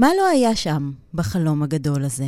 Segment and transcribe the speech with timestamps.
[0.00, 2.26] מה לא היה שם בחלום הגדול הזה?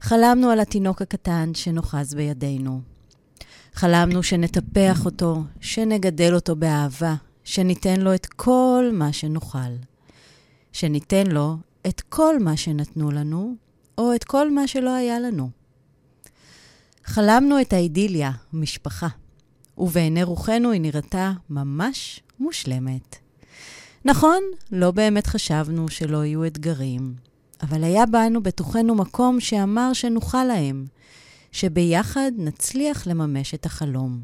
[0.00, 2.80] חלמנו על התינוק הקטן שנוחז בידינו.
[3.74, 9.58] חלמנו שנטפח אותו, שנגדל אותו באהבה, שניתן לו את כל מה שנוכל.
[10.72, 13.54] שניתן לו את כל מה שנתנו לנו,
[13.98, 15.50] או את כל מה שלא היה לנו.
[17.04, 19.08] חלמנו את האידיליה, משפחה,
[19.78, 23.27] ובעיני רוחנו היא נראתה ממש מושלמת.
[24.08, 27.14] נכון, לא באמת חשבנו שלא יהיו אתגרים,
[27.62, 30.84] אבל היה בנו בתוכנו מקום שאמר שנוכל להם,
[31.52, 34.20] שביחד נצליח לממש את החלום.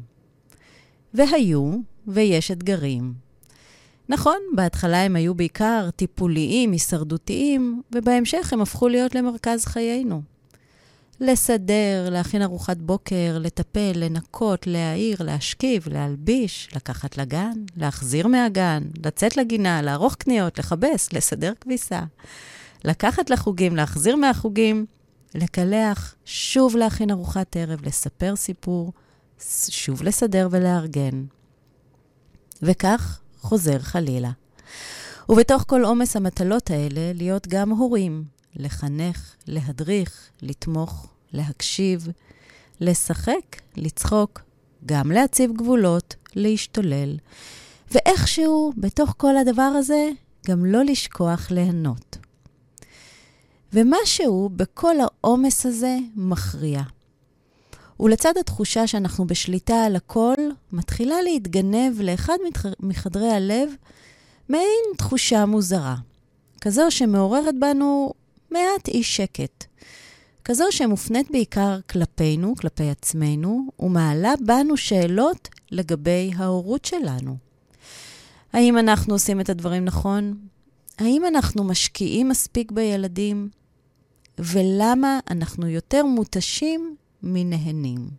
[1.13, 1.77] והיו,
[2.07, 3.13] ויש אתגרים.
[4.09, 10.21] נכון, בהתחלה הם היו בעיקר טיפוליים, הישרדותיים, ובהמשך הם הפכו להיות למרכז חיינו.
[11.19, 19.81] לסדר, להכין ארוחת בוקר, לטפל, לנקות, להעיר, להשכיב, להלביש, לקחת לגן, להחזיר מהגן, לצאת לגינה,
[19.81, 22.01] לערוך קניות, לכבס, לסדר כביסה.
[22.83, 24.85] לקחת לחוגים, להחזיר מהחוגים,
[25.35, 28.91] לקלח, שוב להכין ארוחת ערב, לספר סיפור,
[29.69, 31.25] שוב לסדר ולארגן.
[32.61, 34.31] וכך חוזר חלילה.
[35.29, 38.23] ובתוך כל עומס המטלות האלה, להיות גם הורים,
[38.55, 42.07] לחנך, להדריך, לתמוך, להקשיב,
[42.81, 44.41] לשחק, לצחוק,
[44.85, 47.17] גם להציב גבולות, להשתולל,
[47.91, 50.09] ואיכשהו, בתוך כל הדבר הזה,
[50.47, 52.17] גם לא לשכוח ליהנות.
[53.73, 56.81] ומשהו בכל העומס הזה מכריע.
[57.99, 60.35] ולצד התחושה שאנחנו בשליטה על הכל,
[60.71, 62.37] מתחילה להתגנב לאחד
[62.79, 63.69] מחדרי הלב
[64.49, 65.95] מעין תחושה מוזרה.
[66.61, 68.13] כזו שמעוררת בנו
[68.51, 69.65] מעט אי שקט.
[70.45, 77.37] כזו שמופנית בעיקר כלפינו, כלפי עצמנו, ומעלה בנו שאלות לגבי ההורות שלנו.
[78.53, 80.37] האם אנחנו עושים את הדברים נכון?
[80.97, 83.49] האם אנחנו משקיעים מספיק בילדים?
[84.39, 88.09] ולמה אנחנו יותר מותשים מנהנים?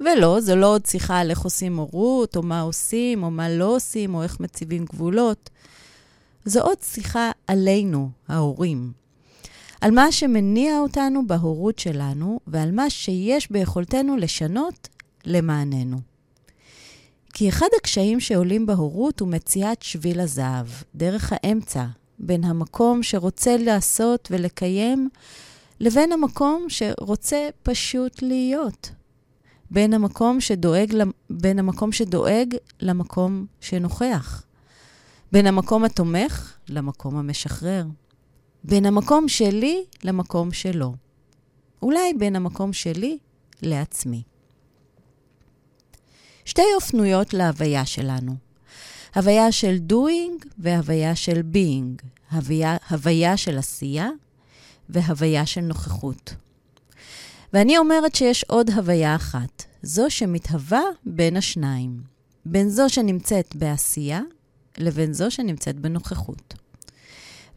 [0.00, 3.76] ולא, זו לא עוד שיחה על איך עושים הורות, או מה עושים, או מה לא
[3.76, 5.50] עושים, או איך מציבים גבולות.
[6.44, 8.99] זו עוד שיחה עלינו, ההורים.
[9.80, 14.88] על מה שמניע אותנו בהורות שלנו, ועל מה שיש ביכולתנו לשנות
[15.24, 16.00] למעננו.
[17.32, 21.84] כי אחד הקשיים שעולים בהורות הוא מציאת שביל הזהב, דרך האמצע,
[22.18, 25.08] בין המקום שרוצה לעשות ולקיים,
[25.80, 28.90] לבין המקום שרוצה פשוט להיות.
[29.70, 30.94] בין המקום שדואג,
[31.30, 34.42] בין המקום שדואג למקום שנוכח.
[35.32, 37.84] בין המקום התומך למקום המשחרר.
[38.64, 40.94] בין המקום שלי למקום שלו.
[41.82, 43.18] אולי בין המקום שלי
[43.62, 44.22] לעצמי.
[46.44, 48.34] שתי אופנויות להוויה שלנו.
[49.14, 52.04] הוויה של doing והוויה של being.
[52.32, 54.08] הוויה, הוויה של עשייה
[54.88, 56.34] והוויה של נוכחות.
[57.52, 62.02] ואני אומרת שיש עוד הוויה אחת, זו שמתהווה בין השניים,
[62.46, 64.20] בין זו שנמצאת בעשייה
[64.78, 66.54] לבין זו שנמצאת בנוכחות.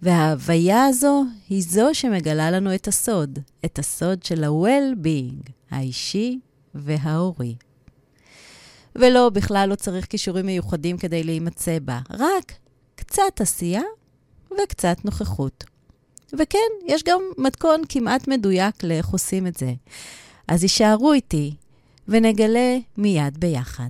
[0.03, 6.39] וההוויה הזו היא זו שמגלה לנו את הסוד, את הסוד של ה-well-being, האישי
[6.75, 7.55] וההורי.
[8.95, 12.53] ולא, בכלל לא צריך כישורים מיוחדים כדי להימצא בה, רק
[12.95, 13.81] קצת עשייה
[14.63, 15.63] וקצת נוכחות.
[16.33, 19.73] וכן, יש גם מתכון כמעט מדויק לאיך עושים את זה.
[20.47, 21.55] אז יישארו איתי
[22.07, 23.89] ונגלה מיד ביחד.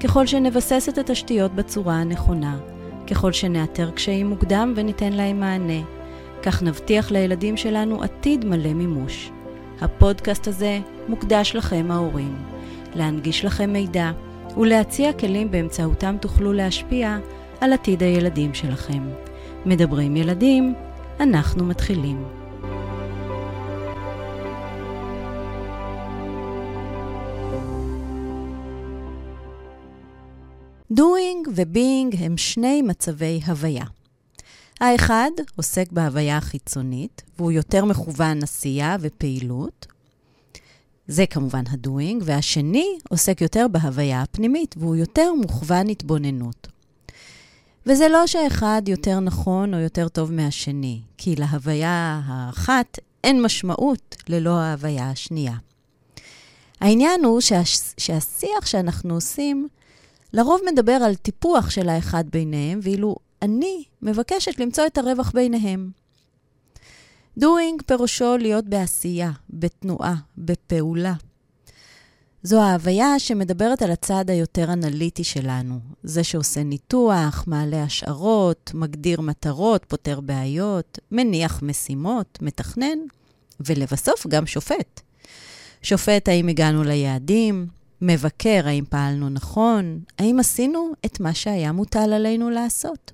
[0.00, 2.58] ככל שנבסס את התשתיות בצורה הנכונה,
[3.06, 5.82] ככל שנאתר קשיים מוקדם וניתן להם מענה,
[6.42, 9.30] כך נבטיח לילדים שלנו עתיד מלא מימוש.
[9.80, 12.36] הפודקאסט הזה מוקדש לכם ההורים,
[12.94, 14.10] להנגיש לכם מידע
[14.56, 17.18] ולהציע כלים באמצעותם תוכלו להשפיע
[17.60, 19.02] על עתיד הילדים שלכם.
[19.66, 20.74] מדברים ילדים,
[21.20, 22.45] אנחנו מתחילים.
[30.92, 33.84] Doing ו-being הם שני מצבי הוויה.
[34.80, 39.86] האחד עוסק בהוויה החיצונית, והוא יותר מכוון עשייה ופעילות,
[41.08, 46.68] זה כמובן הדוינג, והשני עוסק יותר בהוויה הפנימית, והוא יותר מוכוון התבוננות.
[47.86, 54.58] וזה לא שאחד יותר נכון או יותר טוב מהשני, כי להוויה האחת אין משמעות ללא
[54.58, 55.56] ההוויה השנייה.
[56.80, 57.78] העניין הוא שהש...
[57.98, 59.68] שהשיח שאנחנו עושים
[60.36, 65.90] לרוב מדבר על טיפוח של האחד ביניהם, ואילו אני מבקשת למצוא את הרווח ביניהם.
[67.40, 71.14] doing פירושו להיות בעשייה, בתנועה, בפעולה.
[72.42, 75.78] זו ההוויה שמדברת על הצד היותר אנליטי שלנו.
[76.02, 82.98] זה שעושה ניתוח, מעלה השערות, מגדיר מטרות, פותר בעיות, מניח משימות, מתכנן,
[83.60, 85.00] ולבסוף גם שופט.
[85.82, 92.50] שופט האם הגענו ליעדים, מבקר האם פעלנו נכון, האם עשינו את מה שהיה מוטל עלינו
[92.50, 93.12] לעשות.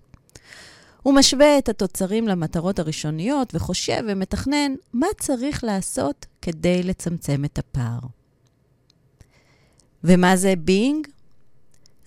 [1.02, 7.98] הוא משווה את התוצרים למטרות הראשוניות וחושב ומתכנן מה צריך לעשות כדי לצמצם את הפער.
[10.04, 11.08] ומה זה being?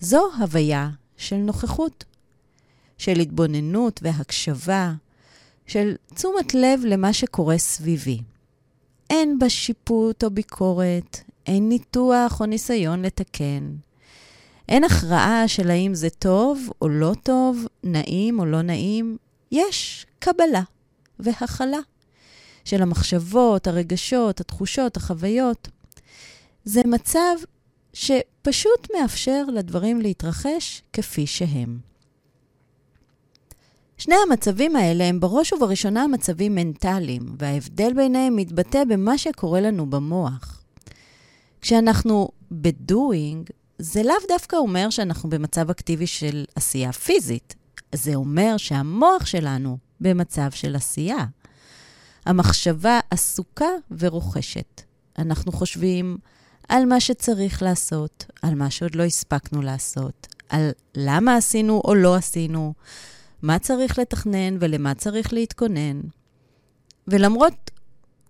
[0.00, 2.04] זו הוויה של נוכחות,
[2.98, 4.92] של התבוננות והקשבה,
[5.66, 8.20] של תשומת לב למה שקורה סביבי.
[9.10, 13.76] אין בה שיפוט או ביקורת, אין ניתוח או ניסיון לתקן.
[14.68, 19.16] אין הכרעה של האם זה טוב או לא טוב, נעים או לא נעים.
[19.52, 20.62] יש קבלה
[21.18, 21.78] והכלה
[22.64, 25.68] של המחשבות, הרגשות, התחושות, החוויות.
[26.64, 27.34] זה מצב
[27.92, 31.78] שפשוט מאפשר לדברים להתרחש כפי שהם.
[33.98, 40.65] שני המצבים האלה הם בראש ובראשונה מצבים מנטליים, וההבדל ביניהם מתבטא במה שקורה לנו במוח.
[41.66, 47.54] כשאנחנו בדואינג, זה לאו דווקא אומר שאנחנו במצב אקטיבי של עשייה פיזית.
[47.94, 51.26] זה אומר שהמוח שלנו במצב של עשייה.
[52.26, 53.68] המחשבה עסוקה
[53.98, 54.82] ורוכשת.
[55.18, 56.18] אנחנו חושבים
[56.68, 62.14] על מה שצריך לעשות, על מה שעוד לא הספקנו לעשות, על למה עשינו או לא
[62.14, 62.74] עשינו,
[63.42, 66.00] מה צריך לתכנן ולמה צריך להתכונן.
[67.08, 67.70] ולמרות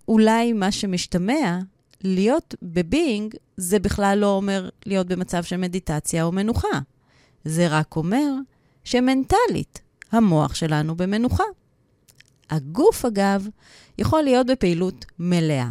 [0.08, 1.58] אולי מה שמשתמע,
[2.06, 6.80] להיות ב-being זה בכלל לא אומר להיות במצב של מדיטציה או מנוחה.
[7.44, 8.32] זה רק אומר
[8.84, 9.80] שמנטלית
[10.12, 11.44] המוח שלנו במנוחה.
[12.50, 13.48] הגוף, אגב,
[13.98, 15.68] יכול להיות בפעילות מלאה.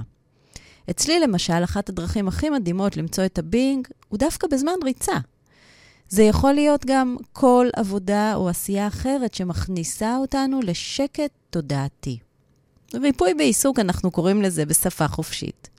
[0.89, 5.17] אצלי, למשל, אחת הדרכים הכי מדהימות למצוא את ה-being הוא דווקא בזמן ריצה.
[6.09, 12.19] זה יכול להיות גם כל עבודה או עשייה אחרת שמכניסה אותנו לשקט תודעתי.
[12.93, 15.69] ריפוי בעיסוק, אנחנו קוראים לזה בשפה חופשית.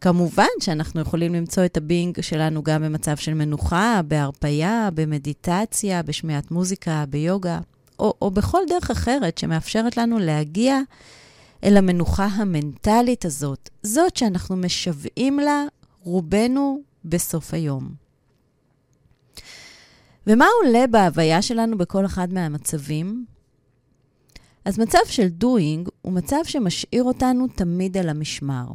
[0.00, 7.04] כמובן שאנחנו יכולים למצוא את הבינג שלנו גם במצב של מנוחה, בהרפייה, במדיטציה, בשמיעת מוזיקה,
[7.08, 7.60] ביוגה,
[7.98, 10.80] או, או בכל דרך אחרת שמאפשרת לנו להגיע
[11.64, 15.64] אל המנוחה המנטלית הזאת, זאת שאנחנו משוועים לה,
[16.02, 17.90] רובנו, בסוף היום.
[20.26, 23.24] ומה עולה בהוויה שלנו בכל אחד מהמצבים?
[24.64, 28.66] אז מצב של doing הוא מצב שמשאיר אותנו תמיד על המשמר.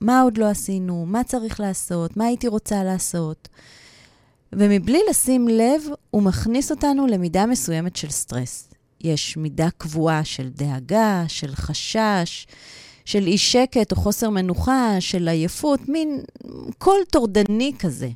[0.00, 3.48] מה עוד לא עשינו, מה צריך לעשות, מה הייתי רוצה לעשות.
[4.52, 8.68] ומבלי לשים לב, הוא מכניס אותנו למידה מסוימת של סטרס.
[9.00, 12.46] יש מידה קבועה של דאגה, של חשש,
[13.04, 16.20] של אי שקט או חוסר מנוחה, של עייפות, מין
[16.78, 18.08] קול טורדני כזה.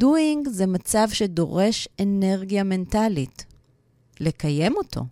[0.00, 3.44] doing זה מצב שדורש אנרגיה מנטלית.
[4.20, 5.04] לקיים אותו.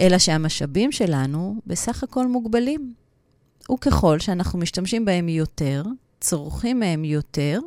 [0.00, 2.99] אלא שהמשאבים שלנו בסך הכל מוגבלים.
[3.74, 5.82] וככל שאנחנו משתמשים בהם יותר,
[6.20, 7.60] צורכים מהם יותר,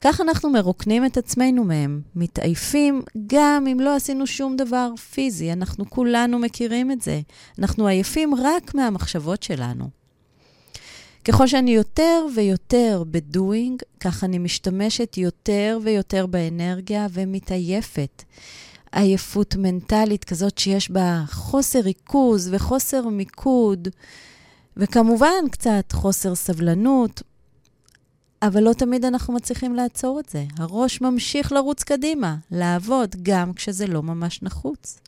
[0.00, 5.52] כך אנחנו מרוקנים את עצמנו מהם, מתעייפים גם אם לא עשינו שום דבר פיזי.
[5.52, 7.20] אנחנו כולנו מכירים את זה.
[7.58, 9.88] אנחנו עייפים רק מהמחשבות שלנו.
[11.24, 18.22] ככל שאני יותר ויותר בדואינג, כך אני משתמשת יותר ויותר באנרגיה ומתעייפת.
[18.92, 23.88] עייפות מנטלית כזאת שיש בה חוסר ריכוז וחוסר מיקוד.
[24.78, 27.22] וכמובן, קצת חוסר סבלנות,
[28.42, 30.44] אבל לא תמיד אנחנו מצליחים לעצור את זה.
[30.58, 35.00] הראש ממשיך לרוץ קדימה, לעבוד, גם כשזה לא ממש נחוץ.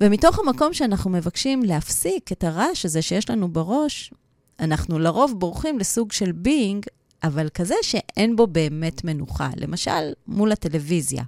[0.00, 4.12] ומתוך המקום שאנחנו מבקשים להפסיק את הרעש הזה שיש לנו בראש,
[4.60, 6.86] אנחנו לרוב בורחים לסוג של being,
[7.22, 9.50] אבל כזה שאין בו באמת מנוחה.
[9.56, 11.22] למשל, מול הטלוויזיה.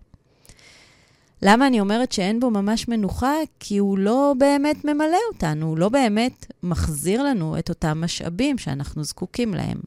[1.43, 3.35] למה אני אומרת שאין בו ממש מנוחה?
[3.61, 9.05] כי הוא לא באמת ממלא אותנו, הוא לא באמת מחזיר לנו את אותם משאבים שאנחנו
[9.05, 9.81] זקוקים להם.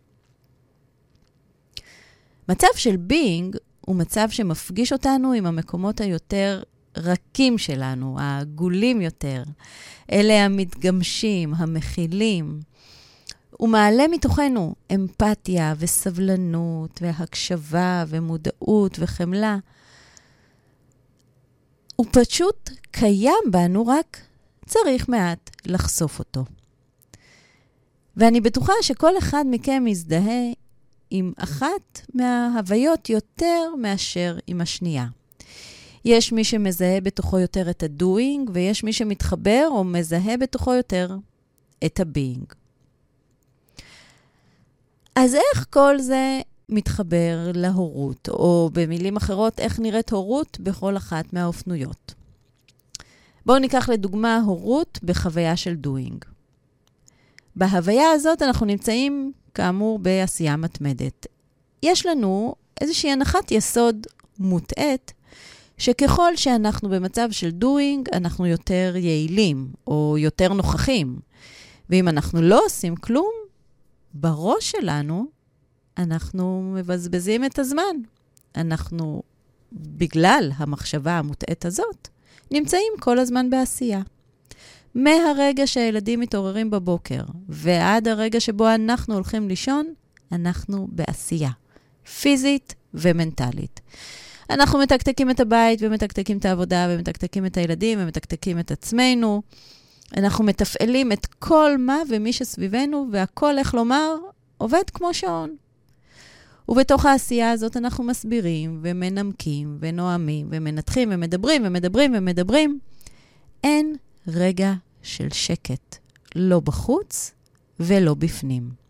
[2.50, 6.64] מצב של being הוא מצב שמפגיש אותנו עם המקומות היותר
[6.98, 9.44] רכים שלנו, העגולים יותר.
[10.12, 12.60] אלה המתגמשים, המכילים.
[13.52, 19.58] הוא מעלה מתוכנו אמפתיה וסבלנות והקשבה ומודעות וחמלה.
[21.96, 24.22] הוא פשוט קיים בנו, רק
[24.66, 26.46] צריך מעט לחשוף אותו.
[28.18, 30.52] ואני בטוחה שכל אחד מכם מזדהה
[31.10, 35.06] עם אחת מההוויות יותר מאשר עם השנייה.
[36.06, 41.18] יש מי שמזהה בתוכו יותר את ה-doing, ויש מי שמתחבר או מזהה בתוכו יותר
[41.86, 42.56] את ה-being.
[45.16, 52.14] אז איך כל זה מתחבר להורות, או במילים אחרות, איך נראית הורות בכל אחת מהאופנויות?
[53.46, 56.26] בואו ניקח לדוגמה הורות בחוויה של doing.
[57.56, 61.26] בהוויה הזאת אנחנו נמצאים, כאמור, בעשייה מתמדת.
[61.84, 64.08] יש לנו איזושהי הנחת יסוד
[64.40, 65.14] מוטעית,
[65.78, 71.20] שככל שאנחנו במצב של doing, אנחנו יותר יעילים או יותר נוכחים.
[71.90, 73.32] ואם אנחנו לא עושים כלום,
[74.14, 75.35] בראש שלנו
[75.98, 77.96] אנחנו מבזבזים את הזמן.
[78.56, 79.24] אנחנו,
[79.72, 82.08] בגלל המחשבה המוטעית הזאת,
[82.52, 84.02] נמצאים כל הזמן בעשייה.
[84.96, 89.94] מהרגע שהילדים מתעוררים בבוקר ועד הרגע שבו אנחנו הולכים לישון,
[90.32, 91.50] אנחנו בעשייה,
[92.22, 93.82] פיזית ומנטלית.
[94.50, 99.42] אנחנו מתקתקים את הבית ומתקתקים את העבודה ומתקתקים את הילדים ומתקתקים את עצמנו.
[100.18, 104.16] אנחנו מתפעלים את כל מה ומי שסביבנו, והכל, איך לומר,
[104.58, 105.56] עובד כמו שעון.
[106.70, 112.80] ובתוך העשייה הזאת אנחנו מסבירים ומנמקים ונואמים ומנתחים ומדברים ומדברים ומדברים.
[113.64, 113.96] אין
[114.28, 115.98] רגע של שקט,
[116.36, 117.32] לא בחוץ
[117.80, 118.86] ולא בפנים.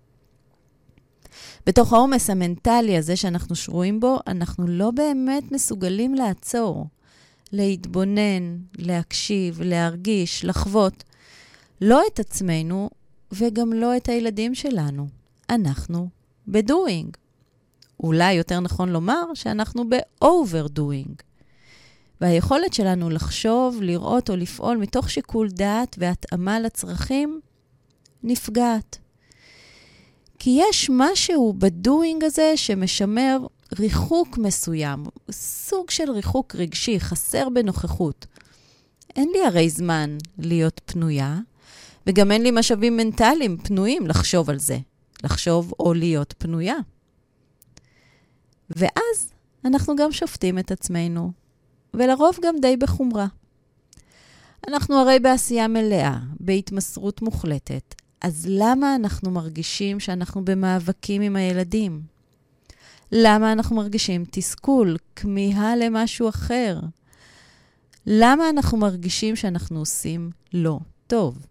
[1.65, 6.87] בתוך העומס המנטלי הזה שאנחנו שרויים בו, אנחנו לא באמת מסוגלים לעצור,
[7.51, 11.03] להתבונן, להקשיב, להרגיש, לחוות,
[11.81, 12.89] לא את עצמנו
[13.31, 15.07] וגם לא את הילדים שלנו.
[15.49, 16.09] אנחנו
[16.47, 17.17] בדואינג.
[17.99, 21.23] אולי יותר נכון לומר שאנחנו ב-overdoing.
[22.21, 27.39] והיכולת שלנו לחשוב, לראות או לפעול מתוך שיקול דעת והתאמה לצרכים
[28.23, 28.97] נפגעת.
[30.39, 33.37] כי יש משהו בדואינג הזה שמשמר
[33.79, 38.25] ריחוק מסוים, סוג של ריחוק רגשי, חסר בנוכחות.
[39.15, 41.39] אין לי הרי זמן להיות פנויה,
[42.07, 44.77] וגם אין לי משאבים מנטליים פנויים לחשוב על זה,
[45.23, 46.75] לחשוב או להיות פנויה.
[48.69, 49.33] ואז
[49.65, 51.31] אנחנו גם שופטים את עצמנו,
[51.93, 53.27] ולרוב גם די בחומרה.
[54.67, 62.01] אנחנו הרי בעשייה מלאה, בהתמסרות מוחלטת, אז למה אנחנו מרגישים שאנחנו במאבקים עם הילדים?
[63.11, 66.79] למה אנחנו מרגישים תסכול, כמיהה למשהו אחר?
[68.05, 71.45] למה אנחנו מרגישים שאנחנו עושים לא טוב?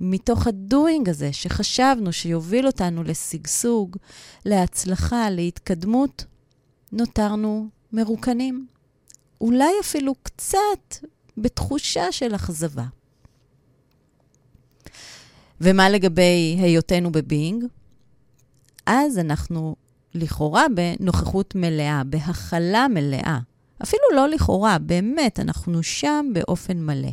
[0.00, 3.96] מתוך הדוינג הזה שחשבנו שיוביל אותנו לשגשוג,
[4.44, 6.24] להצלחה, להתקדמות,
[6.96, 8.66] נותרנו מרוקנים.
[9.40, 10.96] אולי אפילו קצת
[11.36, 12.84] בתחושה של אכזבה.
[15.60, 17.64] ומה לגבי היותנו בבינג?
[18.86, 19.76] אז אנחנו
[20.14, 23.38] לכאורה בנוכחות מלאה, בהכלה מלאה.
[23.82, 27.10] אפילו לא לכאורה, באמת, אנחנו שם באופן מלא.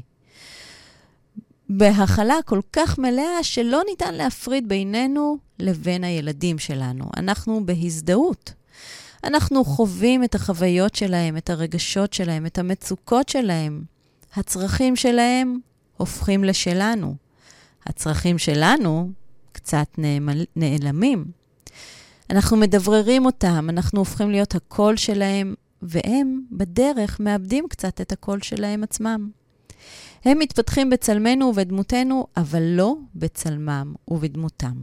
[1.69, 7.05] בהכלה כל כך מלאה שלא ניתן להפריד בינינו לבין הילדים שלנו.
[7.17, 8.53] אנחנו בהזדהות.
[9.23, 13.83] אנחנו חווים את החוויות שלהם, את הרגשות שלהם, את המצוקות שלהם.
[14.35, 15.59] הצרכים שלהם
[15.97, 17.15] הופכים לשלנו.
[17.85, 19.11] הצרכים שלנו
[19.51, 19.87] קצת
[20.55, 21.25] נעלמים.
[22.29, 28.83] אנחנו מדבררים אותם, אנחנו הופכים להיות הקול שלהם, והם בדרך מאבדים קצת את הקול שלהם
[28.83, 29.29] עצמם.
[30.25, 34.73] הם מתפתחים בצלמנו ובדמותנו, אבל לא בצלמם ובדמותם.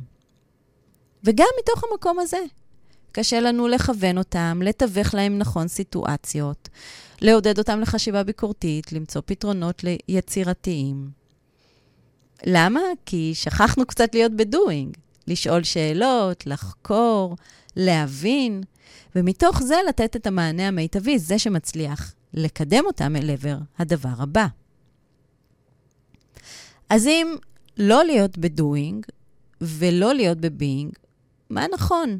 [1.24, 2.38] וגם מתוך המקום הזה,
[3.12, 6.68] קשה לנו לכוון אותם, לתווך להם נכון סיטואציות,
[7.20, 11.10] לעודד אותם לחשיבה ביקורתית, למצוא פתרונות יצירתיים.
[12.46, 12.80] למה?
[13.06, 17.36] כי שכחנו קצת להיות בדואינג, לשאול שאלות, לחקור,
[17.76, 18.62] להבין,
[19.16, 24.46] ומתוך זה לתת את המענה המיטבי, זה שמצליח לקדם אותם אל עבר הדבר הבא.
[26.90, 27.34] אז אם
[27.78, 29.06] לא להיות בדואינג
[29.60, 30.92] ולא להיות בביינג,
[31.50, 32.18] מה נכון?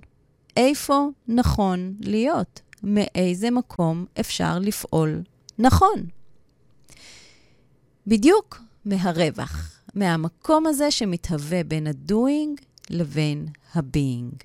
[0.57, 2.61] איפה נכון להיות?
[2.83, 5.23] מאיזה מקום אפשר לפעול
[5.61, 6.07] נכון?
[8.07, 14.45] בדיוק מהרווח, מהמקום הזה שמתהווה בין ה-doing לבין ה-being.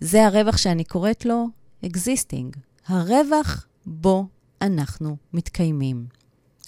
[0.00, 1.46] זה הרווח שאני קוראת לו
[1.84, 4.26] existing, הרווח בו
[4.62, 6.06] אנחנו מתקיימים.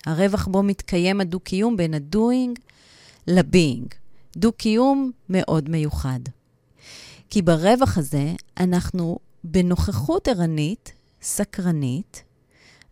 [0.06, 2.60] הרווח בו מתקיים הדו-קיום בין ה-doing
[3.26, 3.94] ל-being.
[4.36, 6.20] דו-קיום מאוד מיוחד.
[7.30, 10.92] כי ברווח הזה אנחנו בנוכחות ערנית,
[11.22, 12.22] סקרנית,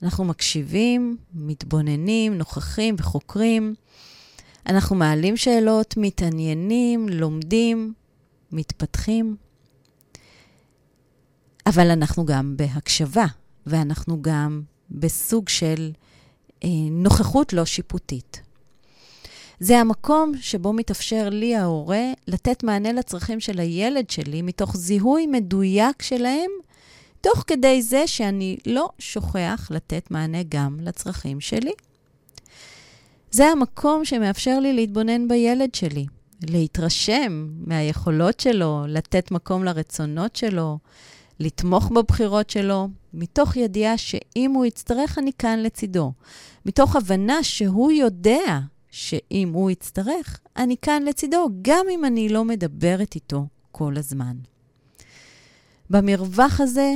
[0.03, 3.75] אנחנו מקשיבים, מתבוננים, נוכחים וחוקרים.
[4.67, 7.95] אנחנו מעלים שאלות, מתעניינים, לומדים,
[8.53, 9.37] מתפתחים.
[11.67, 13.27] אבל אנחנו גם בהקשבה,
[13.67, 15.93] ואנחנו גם בסוג של
[16.65, 18.43] אה, נוכחות לא שיפוטית.
[19.65, 26.03] זה המקום שבו מתאפשר לי, ההורה, לתת מענה לצרכים של הילד שלי מתוך זיהוי מדויק
[26.03, 26.51] שלהם,
[27.21, 31.73] תוך כדי זה שאני לא שוכח לתת מענה גם לצרכים שלי.
[33.31, 36.07] זה המקום שמאפשר לי להתבונן בילד שלי,
[36.43, 40.79] להתרשם מהיכולות שלו, לתת מקום לרצונות שלו,
[41.41, 46.13] לתמוך בבחירות שלו, מתוך ידיעה שאם הוא יצטרך, אני כאן לצידו.
[46.67, 48.61] מתוך הבנה שהוא יודע
[48.95, 54.37] שאם הוא יצטרך, אני כאן לצידו, גם אם אני לא מדברת איתו כל הזמן.
[55.91, 56.95] במרווח הזה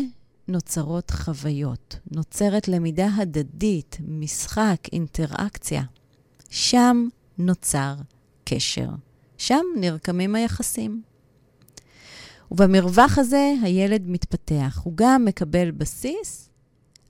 [0.49, 5.83] נוצרות חוויות, נוצרת למידה הדדית, משחק, אינטראקציה.
[6.50, 7.95] שם נוצר
[8.45, 8.88] קשר.
[9.38, 11.02] שם נרקמים היחסים.
[12.50, 14.81] ובמרווח הזה הילד מתפתח.
[14.85, 16.50] הוא גם מקבל בסיס,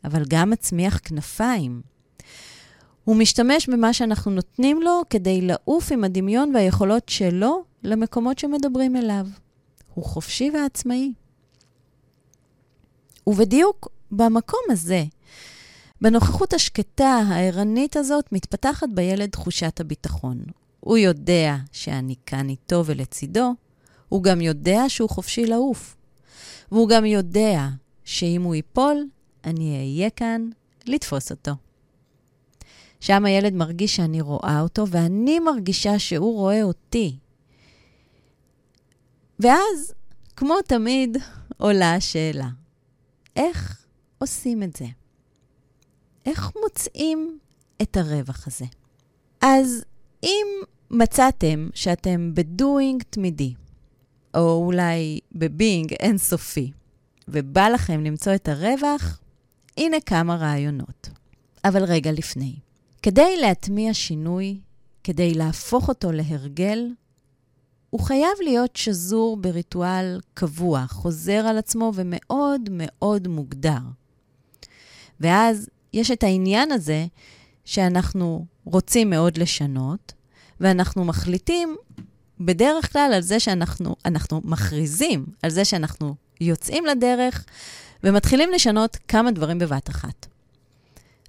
[0.04, 1.82] אבל גם מצמיח כנפיים.
[3.08, 9.26] הוא משתמש במה שאנחנו נותנים לו כדי לעוף עם הדמיון והיכולות שלו למקומות שמדברים אליו.
[9.94, 11.12] הוא חופשי ועצמאי.
[13.26, 15.04] ובדיוק במקום הזה,
[16.00, 20.38] בנוכחות השקטה, הערנית הזאת, מתפתחת בילד תחושת הביטחון.
[20.80, 23.54] הוא יודע שאני כאן איתו ולצידו,
[24.08, 25.96] הוא גם יודע שהוא חופשי לעוף.
[26.72, 27.68] והוא גם יודע
[28.04, 29.06] שאם הוא ייפול,
[29.44, 30.48] אני אהיה כאן
[30.86, 31.67] לתפוס אותו.
[33.00, 37.18] שם הילד מרגיש שאני רואה אותו, ואני מרגישה שהוא רואה אותי.
[39.40, 39.94] ואז,
[40.36, 41.16] כמו תמיד,
[41.56, 42.48] עולה השאלה,
[43.36, 43.86] איך
[44.18, 44.86] עושים את זה?
[46.26, 47.38] איך מוצאים
[47.82, 48.64] את הרווח הזה?
[49.40, 49.84] אז
[50.22, 50.46] אם
[50.90, 53.54] מצאתם שאתם בדואינג תמידי,
[54.34, 56.72] או אולי בבינג אינסופי,
[57.28, 59.20] ובא לכם למצוא את הרווח,
[59.76, 61.08] הנה כמה רעיונות.
[61.64, 62.54] אבל רגע לפני.
[63.02, 64.60] כדי להטמיע שינוי,
[65.04, 66.88] כדי להפוך אותו להרגל,
[67.90, 73.78] הוא חייב להיות שזור בריטואל קבוע, חוזר על עצמו ומאוד מאוד מוגדר.
[75.20, 77.06] ואז יש את העניין הזה
[77.64, 80.12] שאנחנו רוצים מאוד לשנות,
[80.60, 81.76] ואנחנו מחליטים
[82.40, 87.44] בדרך כלל על זה שאנחנו אנחנו מכריזים על זה שאנחנו יוצאים לדרך
[88.04, 90.26] ומתחילים לשנות כמה דברים בבת אחת.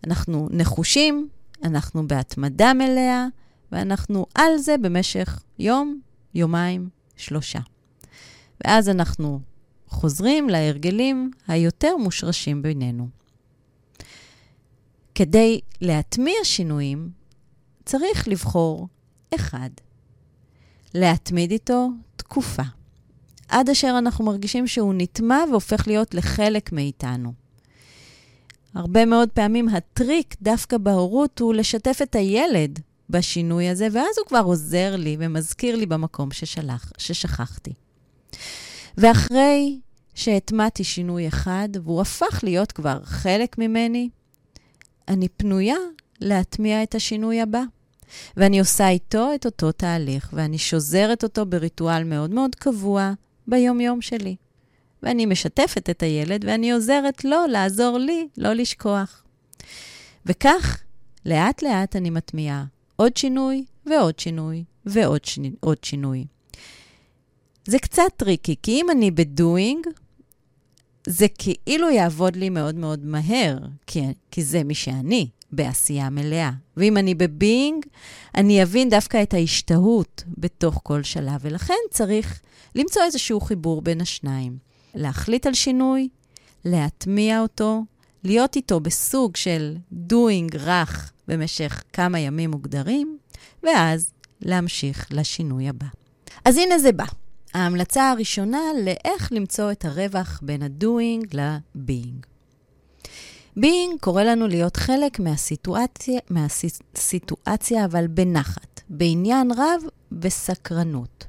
[0.08, 1.30] אנחנו נחושים,
[1.64, 3.28] אנחנו בהתמדה מלאה,
[3.72, 6.00] ואנחנו על זה במשך יום,
[6.36, 7.60] יומיים, שלושה.
[8.66, 9.40] ואז אנחנו
[9.88, 13.08] חוזרים להרגלים היותר מושרשים בינינו.
[15.16, 17.10] כדי להטמיע שינויים,
[17.86, 18.88] צריך לבחור
[19.36, 19.70] אחד.
[20.94, 22.64] להתמיד איתו תקופה,
[23.48, 27.34] עד אשר אנחנו מרגישים שהוא נטמע והופך להיות לחלק מאיתנו.
[28.76, 32.80] הרבה מאוד פעמים הטריק דווקא בהורות הוא לשתף את הילד
[33.10, 37.74] בשינוי הזה, ואז הוא כבר עוזר לי ומזכיר לי במקום ששלח, ששכחתי.
[38.98, 39.80] ואחרי
[40.16, 44.10] שהטמעתי שינוי אחד, והוא הפך להיות כבר חלק ממני,
[45.08, 45.78] אני פנויה
[46.22, 47.62] להטמיע את השינוי הבא.
[48.38, 53.14] ואני עושה איתו את אותו תהליך, ואני שוזרת אותו בריטואל מאוד מאוד קבוע
[53.48, 54.36] ביום-יום שלי.
[55.04, 59.24] ואני משתפת את הילד, ואני עוזרת לו לעזור לי לא לשכוח.
[60.26, 60.82] וכך,
[61.26, 65.52] לאט-לאט אני מטמיעה עוד שינוי ועוד שינוי ועוד שני,
[65.84, 66.26] שינוי.
[67.66, 69.88] זה קצת טריקי, כי אם אני ב-doing,
[71.08, 73.58] זה כאילו יעבוד לי מאוד מאוד מהר,
[73.88, 75.30] כי, כי זה מי שאני.
[75.52, 76.52] בעשייה מלאה.
[76.78, 77.86] ואם אני ב-being,
[78.36, 82.42] אני אבין דווקא את ההשתהות בתוך כל שלב, ולכן צריך
[82.76, 84.69] למצוא איזשהו חיבור בין השניים.
[84.96, 86.10] להחליט על שינוי,
[86.66, 87.84] להטמיע אותו,
[88.24, 89.78] להיות איתו בסוג של
[90.10, 93.18] doing רך במשך כמה ימים מוגדרים,
[93.64, 95.88] ואז להמשיך לשינוי הבא.
[96.46, 97.06] אז הנה זה בא.
[97.54, 102.26] ההמלצה הראשונה לאיך למצוא את הרווח בין ה-doing ל-being.
[103.60, 109.82] being קורא לנו להיות חלק מהסיטואציה, מהסיטואציה, אבל בנחת, בעניין רב
[110.22, 111.29] וסקרנות.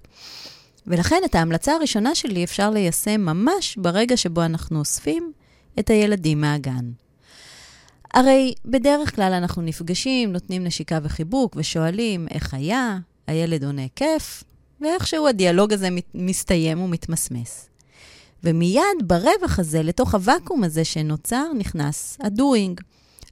[0.87, 5.33] ולכן את ההמלצה הראשונה שלי אפשר ליישם ממש ברגע שבו אנחנו אוספים
[5.79, 6.91] את הילדים מהגן.
[8.15, 14.45] הרי בדרך כלל אנחנו נפגשים, נותנים נשיקה וחיבוק ושואלים איך היה, הילד עונה כיף,
[14.81, 17.69] ואיכשהו הדיאלוג הזה מסתיים ומתמסמס.
[18.45, 22.81] ומיד ברווח הזה, לתוך הוואקום הזה שנוצר, נכנס הדוינג.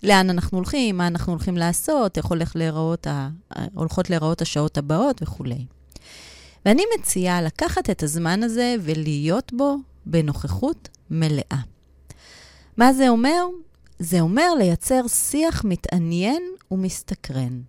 [0.02, 3.28] לאן אנחנו הולכים, מה אנחנו הולכים לעשות, איך הולך להיראות ה...
[3.74, 5.64] הולכות להיראות השעות הבאות וכולי.
[6.66, 11.60] ואני מציעה לקחת את הזמן הזה ולהיות בו בנוכחות מלאה.
[12.76, 13.44] מה זה אומר?
[13.98, 17.60] זה אומר לייצר שיח מתעניין ומסתקרן.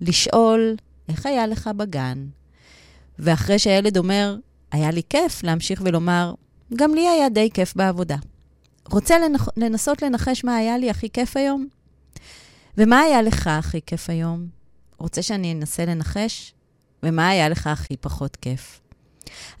[0.00, 0.76] לשאול,
[1.08, 2.26] איך היה לך בגן?
[3.18, 4.36] ואחרי שהילד אומר,
[4.72, 6.34] היה לי כיף, להמשיך ולומר,
[6.76, 8.16] גם לי היה די כיף בעבודה.
[8.90, 9.48] רוצה לנח...
[9.56, 11.66] לנסות לנחש מה היה לי הכי כיף היום?
[12.78, 14.46] ומה היה לך הכי כיף היום?
[14.98, 16.54] רוצה שאני אנסה לנחש?
[17.02, 18.80] ומה היה לך הכי פחות כיף?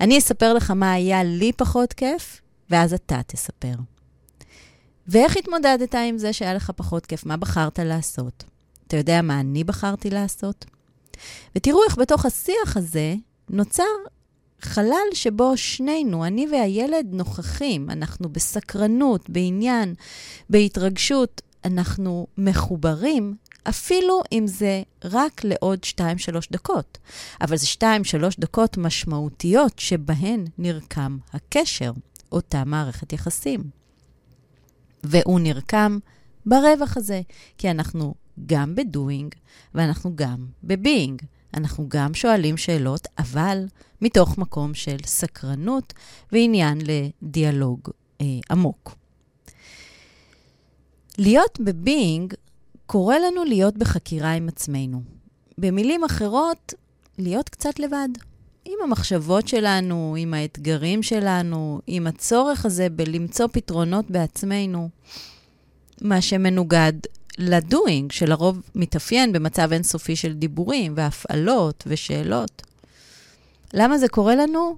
[0.00, 3.74] אני אספר לך מה היה לי פחות כיף, ואז אתה תספר.
[5.06, 7.26] ואיך התמודדת עם זה שהיה לך פחות כיף?
[7.26, 8.44] מה בחרת לעשות?
[8.86, 10.64] אתה יודע מה אני בחרתי לעשות?
[11.56, 13.14] ותראו איך בתוך השיח הזה
[13.50, 13.82] נוצר
[14.60, 17.90] חלל שבו שנינו, אני והילד, נוכחים.
[17.90, 19.94] אנחנו בסקרנות, בעניין,
[20.50, 26.00] בהתרגשות, אנחנו מחוברים, אפילו אם זה רק לעוד 2-3
[26.50, 26.98] דקות.
[27.40, 27.82] אבל זה 2-3
[28.38, 31.92] דקות משמעותיות שבהן נרקם הקשר,
[32.32, 33.60] אותה מערכת יחסים.
[35.02, 35.98] והוא נרקם
[36.46, 37.20] ברווח הזה,
[37.58, 38.14] כי אנחנו
[38.46, 39.34] גם בדואינג
[39.74, 41.22] ואנחנו גם בביינג.
[41.54, 43.66] אנחנו גם שואלים שאלות, אבל
[44.00, 45.94] מתוך מקום של סקרנות
[46.32, 47.80] ועניין לדיאלוג
[48.20, 48.96] אה, עמוק.
[51.18, 52.34] להיות בביינג
[52.90, 55.02] קורא לנו להיות בחקירה עם עצמנו.
[55.58, 56.74] במילים אחרות,
[57.18, 58.08] להיות קצת לבד.
[58.64, 64.88] עם המחשבות שלנו, עם האתגרים שלנו, עם הצורך הזה בלמצוא פתרונות בעצמנו,
[66.00, 66.92] מה שמנוגד
[67.38, 72.62] לדוינג, שלרוב מתאפיין במצב אינסופי של דיבורים והפעלות ושאלות.
[73.74, 74.76] למה זה קורה לנו?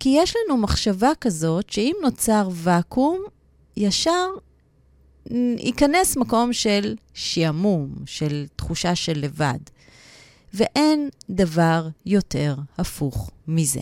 [0.00, 3.24] כי יש לנו מחשבה כזאת שאם נוצר ואקום,
[3.76, 4.26] ישר
[5.58, 9.58] ייכנס מקום של שעמום, של תחושה של לבד.
[10.54, 13.80] ואין דבר יותר הפוך מזה.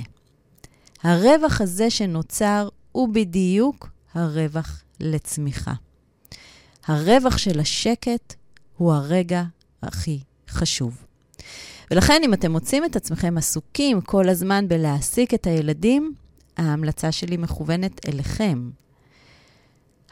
[1.03, 5.73] הרווח הזה שנוצר הוא בדיוק הרווח לצמיחה.
[6.87, 8.35] הרווח של השקט
[8.77, 9.43] הוא הרגע
[9.83, 11.05] הכי חשוב.
[11.91, 16.15] ולכן, אם אתם מוצאים את עצמכם עסוקים כל הזמן בלהעסיק את הילדים,
[16.57, 18.71] ההמלצה שלי מכוונת אליכם.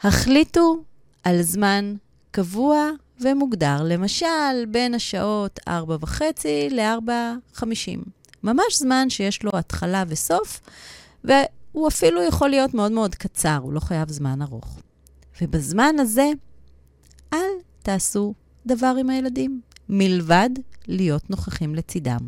[0.01, 0.83] החליטו
[1.23, 1.95] על זמן
[2.31, 2.89] קבוע
[3.21, 6.21] ומוגדר, למשל, בין השעות 4.5
[6.71, 7.99] ל-4.50.
[8.43, 10.61] ממש זמן שיש לו התחלה וסוף,
[11.23, 14.79] והוא אפילו יכול להיות מאוד מאוד קצר, הוא לא חייב זמן ארוך.
[15.41, 16.31] ובזמן הזה,
[17.33, 17.51] אל
[17.83, 18.33] תעשו
[18.65, 20.49] דבר עם הילדים, מלבד
[20.87, 22.19] להיות נוכחים לצידם.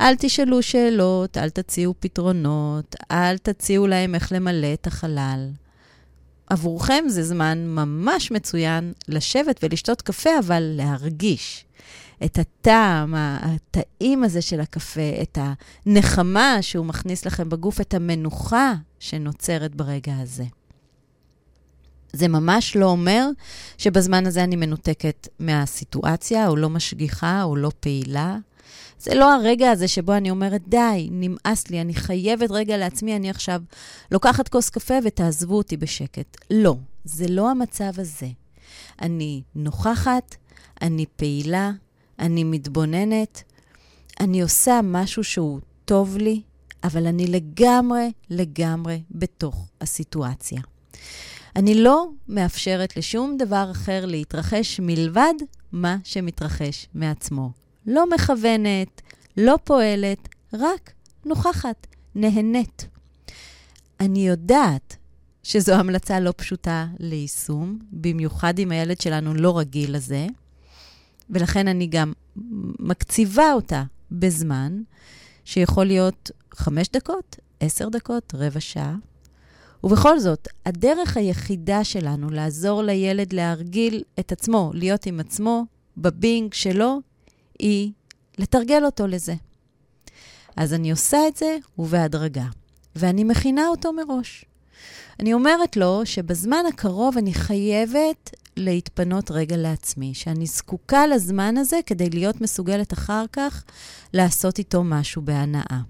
[0.00, 5.48] אל תשאלו שאלות, אל תציעו פתרונות, אל תציעו להם איך למלא את החלל.
[6.52, 11.64] עבורכם זה זמן ממש מצוין לשבת ולשתות קפה, אבל להרגיש
[12.24, 15.38] את הטעם, הטעים הזה של הקפה, את
[15.86, 20.44] הנחמה שהוא מכניס לכם בגוף, את המנוחה שנוצרת ברגע הזה.
[22.12, 23.28] זה ממש לא אומר
[23.78, 28.36] שבזמן הזה אני מנותקת מהסיטואציה, או לא משגיחה, או לא פעילה.
[29.02, 33.30] זה לא הרגע הזה שבו אני אומרת, די, נמאס לי, אני חייבת רגע לעצמי, אני
[33.30, 33.62] עכשיו
[34.10, 36.36] לוקחת כוס קפה ותעזבו אותי בשקט.
[36.50, 38.28] לא, זה לא המצב הזה.
[39.02, 40.36] אני נוכחת,
[40.82, 41.70] אני פעילה,
[42.18, 43.42] אני מתבוננת,
[44.20, 46.42] אני עושה משהו שהוא טוב לי,
[46.84, 50.60] אבל אני לגמרי, לגמרי בתוך הסיטואציה.
[51.56, 55.34] אני לא מאפשרת לשום דבר אחר להתרחש מלבד
[55.72, 57.61] מה שמתרחש מעצמו.
[57.86, 59.02] לא מכוונת,
[59.36, 60.92] לא פועלת, רק
[61.24, 62.88] נוכחת, נהנית.
[64.00, 64.96] אני יודעת
[65.42, 70.26] שזו המלצה לא פשוטה ליישום, במיוחד אם הילד שלנו לא רגיל לזה,
[71.30, 72.12] ולכן אני גם
[72.78, 74.82] מקציבה אותה בזמן
[75.44, 78.96] שיכול להיות חמש דקות, עשר דקות, רבע שעה.
[79.84, 85.64] ובכל זאת, הדרך היחידה שלנו לעזור לילד להרגיל את עצמו, להיות עם עצמו,
[85.96, 87.00] בבינג שלו,
[87.62, 87.92] היא
[88.38, 89.34] לתרגל אותו לזה.
[90.56, 92.46] אז אני עושה את זה ובהדרגה,
[92.96, 94.44] ואני מכינה אותו מראש.
[95.20, 102.10] אני אומרת לו שבזמן הקרוב אני חייבת להתפנות רגע לעצמי, שאני זקוקה לזמן הזה כדי
[102.10, 103.64] להיות מסוגלת אחר כך
[104.12, 105.80] לעשות איתו משהו בהנאה.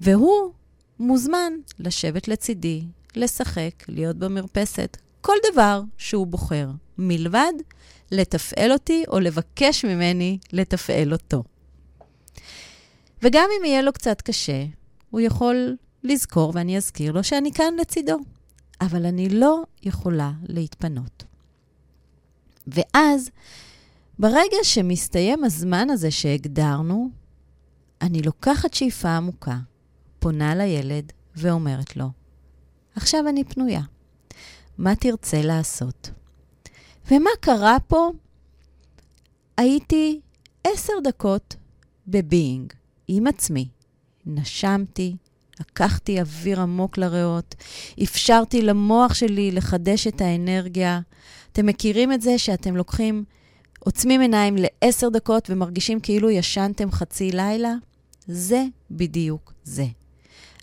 [0.00, 0.52] והוא
[0.98, 2.84] מוזמן לשבת לצידי,
[3.16, 7.52] לשחק, להיות במרפסת, כל דבר שהוא בוחר, מלבד
[8.12, 11.44] לתפעל אותי או לבקש ממני לתפעל אותו.
[13.22, 14.64] וגם אם יהיה לו קצת קשה,
[15.10, 18.16] הוא יכול לזכור, ואני אזכיר לו, שאני כאן לצידו.
[18.80, 21.24] אבל אני לא יכולה להתפנות.
[22.66, 23.30] ואז,
[24.18, 27.10] ברגע שמסתיים הזמן הזה שהגדרנו,
[28.02, 29.56] אני לוקחת שאיפה עמוקה,
[30.18, 32.10] פונה לילד ואומרת לו,
[32.96, 33.80] עכשיו אני פנויה.
[34.78, 36.10] מה תרצה לעשות?
[37.10, 38.10] ומה קרה פה?
[39.56, 40.20] הייתי
[40.64, 41.56] עשר דקות
[42.06, 42.72] בביינג,
[43.08, 43.68] עם עצמי.
[44.26, 45.16] נשמתי,
[45.60, 47.54] לקחתי אוויר עמוק לריאות,
[48.02, 51.00] אפשרתי למוח שלי לחדש את האנרגיה.
[51.52, 53.24] אתם מכירים את זה שאתם לוקחים,
[53.80, 57.74] עוצמים עיניים לעשר דקות ומרגישים כאילו ישנתם חצי לילה?
[58.26, 59.86] זה בדיוק זה.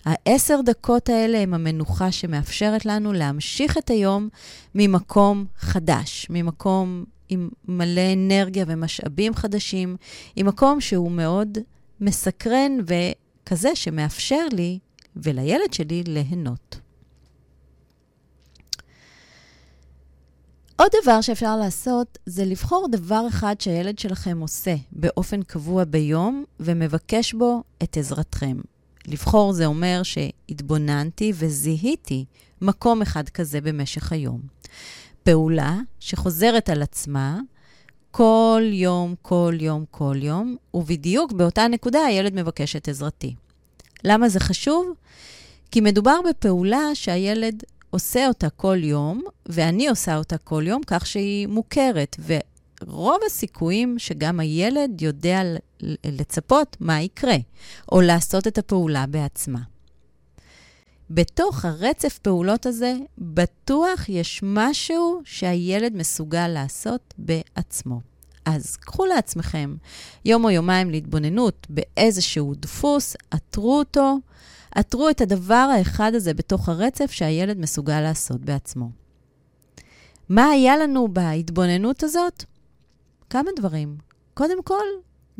[0.06, 4.28] העשר דקות האלה הם המנוחה שמאפשרת לנו להמשיך את היום
[4.74, 9.96] ממקום חדש, ממקום עם מלא אנרגיה ומשאבים חדשים,
[10.36, 11.58] עם מקום שהוא מאוד
[12.00, 14.78] מסקרן וכזה שמאפשר לי
[15.16, 16.80] ולילד שלי ליהנות.
[20.76, 27.32] עוד דבר שאפשר לעשות זה לבחור דבר אחד שהילד שלכם עושה באופן קבוע ביום ומבקש
[27.34, 28.56] בו את עזרתכם.
[29.06, 32.24] לבחור זה אומר שהתבוננתי וזיהיתי
[32.60, 34.40] מקום אחד כזה במשך היום.
[35.22, 37.38] פעולה שחוזרת על עצמה
[38.10, 43.34] כל יום, כל יום, כל יום, ובדיוק באותה נקודה הילד מבקש את עזרתי.
[44.04, 44.94] למה זה חשוב?
[45.70, 51.46] כי מדובר בפעולה שהילד עושה אותה כל יום, ואני עושה אותה כל יום, כך שהיא
[51.46, 52.16] מוכרת.
[52.26, 55.42] ורוב הסיכויים שגם הילד יודע
[56.04, 57.36] לצפות מה יקרה,
[57.92, 59.60] או לעשות את הפעולה בעצמה.
[61.10, 68.00] בתוך הרצף פעולות הזה, בטוח יש משהו שהילד מסוגל לעשות בעצמו.
[68.44, 69.76] אז קחו לעצמכם
[70.24, 74.16] יום או יומיים להתבוננות באיזשהו דפוס, עטרו אותו,
[74.70, 78.90] עטרו את הדבר האחד הזה בתוך הרצף שהילד מסוגל לעשות בעצמו.
[80.28, 82.44] מה היה לנו בהתבוננות הזאת?
[83.30, 83.96] כמה דברים.
[84.34, 84.84] קודם כל,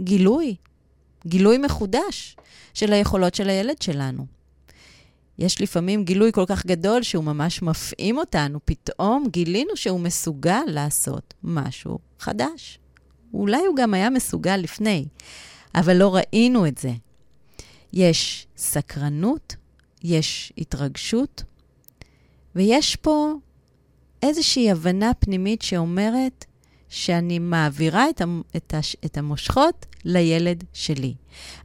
[0.01, 0.57] גילוי.
[1.27, 2.37] גילוי מחודש
[2.75, 4.27] של היכולות של הילד שלנו.
[5.39, 8.59] יש לפעמים גילוי כל כך גדול שהוא ממש מפעים אותנו.
[8.65, 12.79] פתאום גילינו שהוא מסוגל לעשות משהו חדש.
[13.35, 15.07] אולי הוא גם היה מסוגל לפני,
[15.75, 16.93] אבל לא ראינו את זה.
[17.93, 19.57] יש סקרנות,
[20.03, 21.43] יש התרגשות,
[22.55, 23.33] ויש פה
[24.23, 26.45] איזושהי הבנה פנימית שאומרת
[26.97, 28.23] שאני מעבירה את,
[28.57, 31.15] את, את המושכות לילד שלי.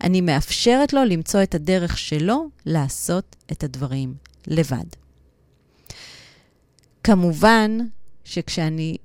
[0.03, 4.13] אני מאפשרת לו למצוא את הדרך שלו לעשות את הדברים
[4.47, 4.85] לבד.
[7.03, 7.77] כמובן
[8.23, 8.97] שכשאני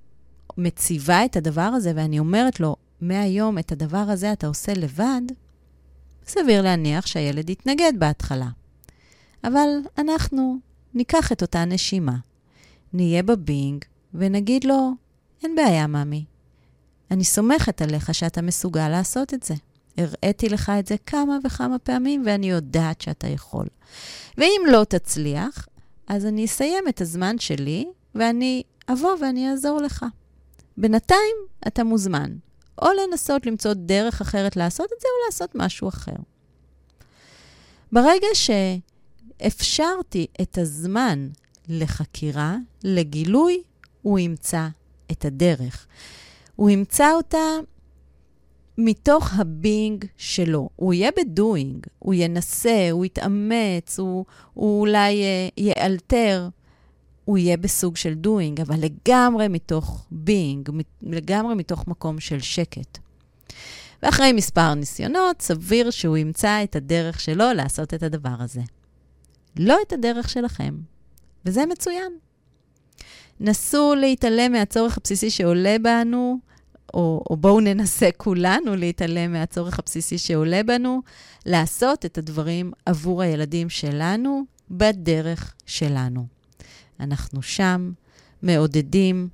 [0.58, 5.22] מציבה את הדבר הזה ואני אומרת לו, מהיום את הדבר הזה אתה עושה לבד,
[6.26, 8.48] סביר להניח שהילד יתנגד בהתחלה.
[9.44, 10.58] אבל אנחנו
[10.94, 12.16] ניקח את אותה נשימה,
[12.92, 13.84] נהיה בבינג
[14.14, 15.05] ונגיד לו,
[15.46, 16.24] אין בעיה, ממי.
[17.10, 19.54] אני סומכת עליך שאתה מסוגל לעשות את זה.
[19.98, 23.66] הראיתי לך את זה כמה וכמה פעמים, ואני יודעת שאתה יכול.
[24.38, 25.68] ואם לא תצליח,
[26.06, 30.06] אז אני אסיים את הזמן שלי, ואני אבוא ואני אעזור לך.
[30.76, 32.36] בינתיים אתה מוזמן
[32.82, 36.16] או לנסות למצוא דרך אחרת לעשות את זה, או לעשות משהו אחר.
[37.92, 41.28] ברגע שאפשרתי את הזמן
[41.68, 43.62] לחקירה, לגילוי,
[44.02, 44.68] הוא ימצא
[45.12, 45.86] את הדרך.
[46.56, 47.38] הוא ימצא אותה
[48.78, 50.68] מתוך הבינג שלו.
[50.76, 56.48] הוא יהיה בדואינג, הוא ינסה, הוא יתאמץ, הוא, הוא אולי uh, יאלתר,
[57.24, 60.70] הוא יהיה בסוג של doing, אבל לגמרי מתוך being,
[61.02, 62.98] לגמרי מתוך מקום של שקט.
[64.02, 68.62] ואחרי מספר ניסיונות, סביר שהוא ימצא את הדרך שלו לעשות את הדבר הזה.
[69.58, 70.74] לא את הדרך שלכם,
[71.44, 72.12] וזה מצוין.
[73.40, 76.38] נסו להתעלם מהצורך הבסיסי שעולה בנו,
[76.94, 81.02] או, או בואו ננסה כולנו להתעלם מהצורך הבסיסי שעולה בנו,
[81.46, 86.26] לעשות את הדברים עבור הילדים שלנו בדרך שלנו.
[87.00, 87.92] אנחנו שם,
[88.42, 89.28] מעודדים,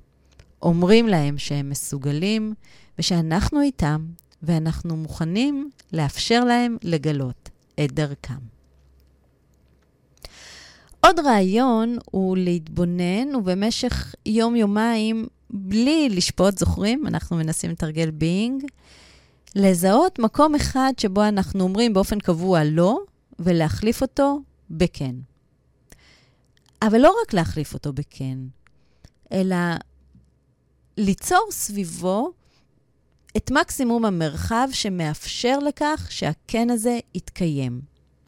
[0.61, 2.53] אומרים להם שהם מסוגלים,
[2.99, 4.05] ושאנחנו איתם,
[4.43, 7.49] ואנחנו מוכנים לאפשר להם לגלות
[7.83, 8.52] את דרכם.
[11.05, 17.07] עוד רעיון הוא להתבונן, ובמשך יום-יומיים, בלי לשפוט, זוכרים?
[17.07, 18.63] אנחנו מנסים לתרגל בינג,
[19.55, 22.99] לזהות מקום אחד שבו אנחנו אומרים באופן קבוע לא,
[23.39, 25.15] ולהחליף אותו בכן.
[26.81, 28.37] אבל לא רק להחליף אותו בכן,
[29.31, 29.55] אלא
[30.97, 32.31] ליצור סביבו
[33.37, 37.81] את מקסימום המרחב שמאפשר לכך שהכן הזה יתקיים.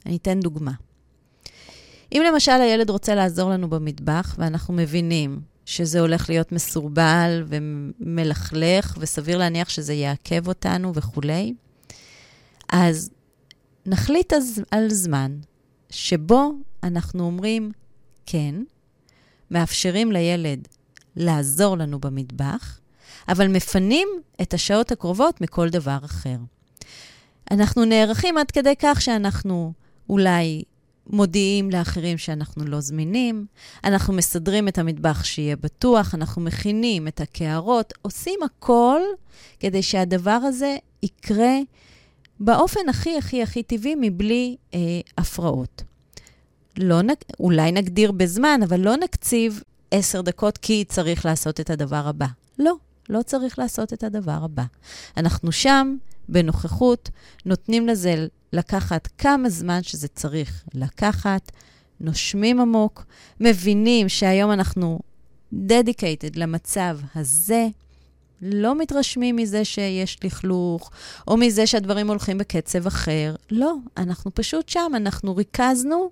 [0.06, 0.72] אני אתן דוגמה.
[2.12, 9.38] אם למשל הילד רוצה לעזור לנו במטבח, ואנחנו מבינים שזה הולך להיות מסורבל ומלכלך, וסביר
[9.38, 11.54] להניח שזה יעכב אותנו וכולי,
[12.70, 13.10] אז
[13.86, 15.38] נחליט אז על זמן
[15.90, 16.52] שבו
[16.84, 17.72] אנחנו אומרים
[18.26, 18.56] כן,
[19.52, 20.68] מאפשרים לילד
[21.16, 22.80] לעזור לנו במטבח,
[23.28, 24.08] אבל מפנים
[24.42, 26.38] את השעות הקרובות מכל דבר אחר.
[27.52, 29.74] אנחנו נערכים עד כדי כך שאנחנו
[30.10, 30.64] אולי
[31.08, 33.46] מודיעים לאחרים שאנחנו לא זמינים,
[33.84, 39.02] אנחנו מסדרים את המטבח שיהיה בטוח, אנחנו מכינים את הקערות, עושים הכל
[39.60, 41.58] כדי שהדבר הזה יקרה
[42.40, 44.80] באופן הכי הכי הכי טבעי מבלי אה,
[45.18, 45.84] הפרעות.
[46.78, 47.08] לא נ...
[47.40, 52.28] אולי נגדיר בזמן, אבל לא נקציב עשר דקות כי צריך לעשות את הדבר הבא.
[52.60, 52.74] לא,
[53.10, 54.64] לא צריך לעשות את הדבר הבא.
[55.18, 55.96] אנחנו שם,
[56.30, 57.10] בנוכחות,
[57.46, 61.52] נותנים לזה לקחת כמה זמן שזה צריך לקחת,
[62.00, 63.06] נושמים עמוק,
[63.40, 65.00] מבינים שהיום אנחנו
[65.54, 67.68] dedicated למצב הזה,
[68.42, 70.92] לא מתרשמים מזה שיש לכלוך,
[71.28, 73.36] או מזה שהדברים הולכים בקצב אחר.
[73.52, 76.10] לא, אנחנו פשוט שם, אנחנו ריכזנו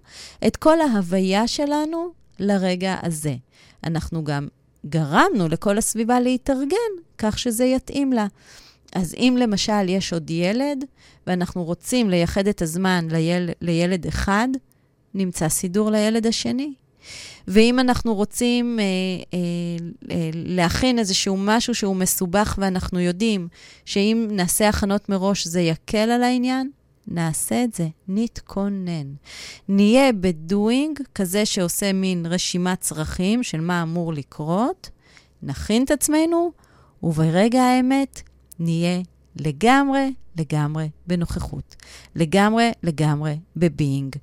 [0.48, 3.36] את כל ההוויה שלנו לרגע הזה.
[3.84, 4.48] אנחנו גם
[4.86, 8.28] גרמנו לכל הסביבה להתארגן, כך שזה יתאים לה.
[8.96, 10.86] אז אם למשל יש עוד ילד,
[11.28, 14.48] ואנחנו רוצים לייחד את הזמן ליל, לילד אחד,
[15.14, 16.74] נמצא סידור לילד השני.
[17.48, 18.84] ואם אנחנו רוצים אה,
[19.34, 19.40] אה,
[20.16, 23.48] אה, להכין איזשהו משהו שהוא מסובך ואנחנו יודעים
[23.86, 26.70] שאם נעשה הכנות מראש זה יקל על העניין,
[27.08, 29.14] נעשה את זה, נתכונן.
[29.70, 34.90] נהיה בדואינג, כזה שעושה מין רשימת צרכים של מה אמור לקרות,
[35.44, 36.52] נכין את עצמנו,
[37.04, 38.22] וברגע האמת
[38.60, 39.02] נהיה
[39.36, 41.76] לגמרי, לגמרי בנוכחות.
[42.16, 44.16] לגמרי, לגמרי בביינג.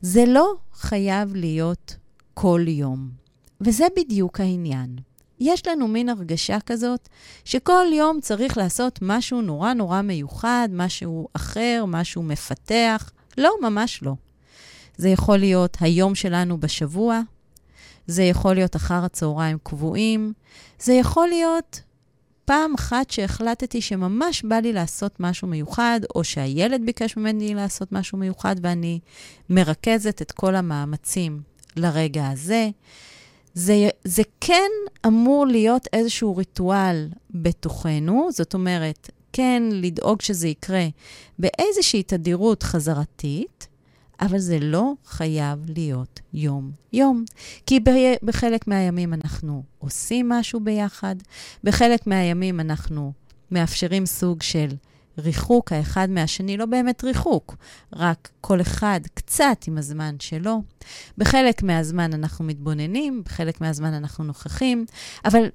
[0.00, 1.96] זה לא חייב להיות
[2.34, 3.10] כל יום,
[3.60, 4.96] וזה בדיוק העניין.
[5.40, 7.08] יש לנו מין הרגשה כזאת
[7.44, 13.10] שכל יום צריך לעשות משהו נורא נורא מיוחד, משהו אחר, משהו מפתח.
[13.38, 14.14] לא, ממש לא.
[14.96, 17.20] זה יכול להיות היום שלנו בשבוע,
[18.06, 20.32] זה יכול להיות אחר הצהריים קבועים,
[20.78, 21.80] זה יכול להיות
[22.44, 28.18] פעם אחת שהחלטתי שממש בא לי לעשות משהו מיוחד, או שהילד ביקש ממני לעשות משהו
[28.18, 28.98] מיוחד, ואני
[29.50, 31.40] מרכזת את כל המאמצים
[31.76, 32.68] לרגע הזה.
[33.54, 34.70] זה, זה כן
[35.06, 40.86] אמור להיות איזשהו ריטואל בתוכנו, זאת אומרת, כן לדאוג שזה יקרה
[41.38, 43.68] באיזושהי תדירות חזרתית,
[44.20, 47.24] אבל זה לא חייב להיות יום-יום.
[47.66, 47.80] כי
[48.22, 51.16] בחלק מהימים אנחנו עושים משהו ביחד,
[51.64, 53.12] בחלק מהימים אנחנו
[53.50, 54.68] מאפשרים סוג של
[55.18, 57.56] ריחוק האחד מהשני, לא באמת ריחוק,
[57.92, 60.62] רק כל אחד קצת עם הזמן שלו.
[61.18, 64.84] בחלק מהזמן אנחנו מתבוננים, בחלק מהזמן אנחנו נוכחים,
[65.24, 65.46] אבל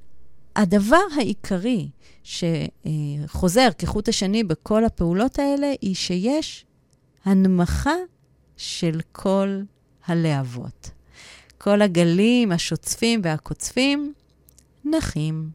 [0.55, 1.89] הדבר העיקרי
[2.23, 6.65] שחוזר כחוט השני בכל הפעולות האלה, היא שיש
[7.25, 7.95] הנמכה
[8.57, 9.61] של כל
[10.05, 10.89] הלהבות.
[11.57, 14.13] כל הגלים השוצפים והקוצפים
[14.85, 15.49] נחים,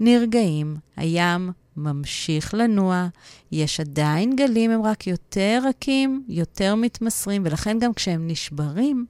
[0.00, 3.08] נרגעים, הים ממשיך לנוע,
[3.52, 9.06] יש עדיין גלים, הם רק יותר רכים, יותר מתמסרים, ולכן גם כשהם נשברים,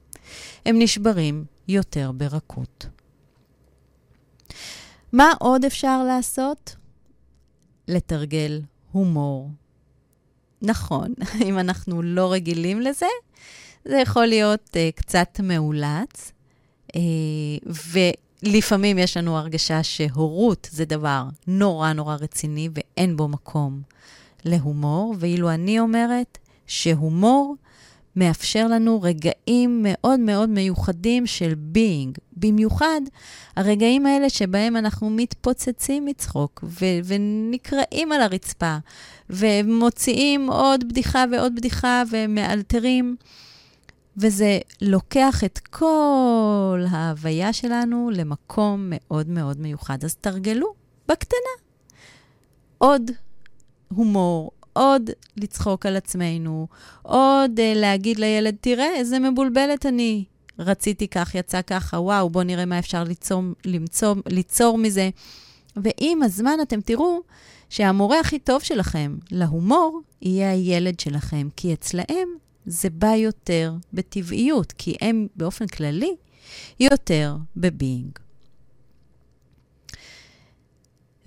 [0.65, 2.85] הם נשברים יותר ברכות.
[5.13, 6.75] מה עוד אפשר לעשות?
[7.87, 8.61] לתרגל
[8.91, 9.49] הומור.
[10.65, 11.13] נכון,
[11.47, 13.05] אם אנחנו לא רגילים לזה,
[13.85, 16.31] זה יכול להיות uh, קצת מאולץ,
[16.87, 16.97] uh,
[18.43, 23.81] ולפעמים יש לנו הרגשה שהורות זה דבר נורא נורא רציני ואין בו מקום
[24.45, 27.55] להומור, ואילו אני אומרת שהומור
[28.15, 32.19] מאפשר לנו רגעים מאוד מאוד מיוחדים של being.
[32.37, 33.01] במיוחד
[33.55, 38.77] הרגעים האלה שבהם אנחנו מתפוצצים מצחוק ו- ונקרעים על הרצפה
[39.29, 43.15] ומוציאים עוד בדיחה ועוד בדיחה ומאלתרים.
[44.17, 50.03] וזה לוקח את כל ההוויה שלנו למקום מאוד מאוד מיוחד.
[50.03, 50.73] אז תרגלו
[51.07, 51.55] בקטנה.
[52.77, 53.11] עוד
[53.87, 56.67] הומור, עוד לצחוק על עצמנו,
[57.01, 60.25] עוד uh, להגיד לילד, תראה, איזה מבולבלת אני.
[60.59, 65.09] רציתי כך, יצא ככה, וואו, בואו נראה מה אפשר ליצור, למצוא, ליצור מזה.
[65.75, 67.21] ועם הזמן אתם תראו
[67.69, 72.27] שהמורה הכי טוב שלכם להומור יהיה הילד שלכם, כי אצלהם
[72.65, 76.15] זה בא יותר בטבעיות, כי הם באופן כללי
[76.79, 78.19] יותר בביינג.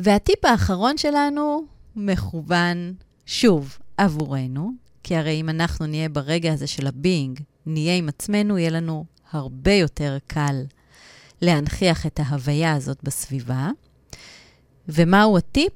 [0.01, 1.65] והטיפ האחרון שלנו
[1.97, 2.95] מכוון,
[3.31, 4.73] שוב, עבורנו,
[5.03, 9.73] כי הרי אם אנחנו נהיה ברגע הזה של הבינג, נהיה עם עצמנו, יהיה לנו הרבה
[9.73, 10.63] יותר קל
[11.43, 13.71] להנכיח את ההוויה הזאת בסביבה.
[14.89, 15.73] ומהו הטיפ?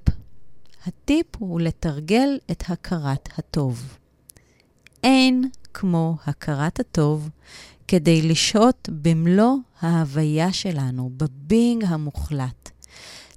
[0.87, 3.97] הטיפ הוא לתרגל את הכרת הטוב.
[5.03, 7.29] אין כמו הכרת הטוב
[7.89, 12.71] כדי לשהות במלוא ההוויה שלנו, בבינג המוחלט.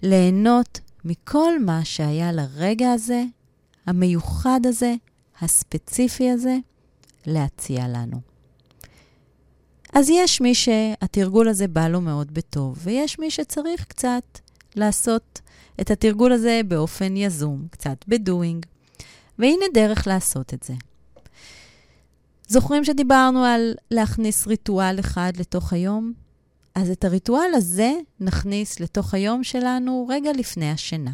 [0.04, 3.24] ליהנות מכל מה שהיה לרגע הזה,
[3.88, 4.96] המיוחד הזה,
[5.42, 6.58] הספציפי הזה,
[7.26, 8.22] להציע לנו.
[9.94, 14.24] אז יש מי שהתרגול הזה בא לו מאוד בטוב, ויש מי שצריך קצת
[14.76, 15.42] לעשות
[15.82, 18.66] את התרגול הזה באופן יזום, קצת בדואינג.
[19.40, 20.74] והנה דרך לעשות את זה.
[22.48, 26.14] זוכרים שדיברנו על להכניס ריטואל אחד לתוך היום?
[26.76, 31.12] אז את הריטואל הזה נכניס לתוך היום שלנו רגע לפני השינה.